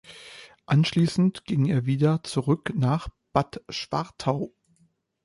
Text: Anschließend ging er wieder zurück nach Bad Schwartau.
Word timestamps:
Anschließend 0.65 1.45
ging 1.45 1.65
er 1.67 1.85
wieder 1.85 2.23
zurück 2.23 2.73
nach 2.75 3.07
Bad 3.33 3.61
Schwartau. 3.69 4.51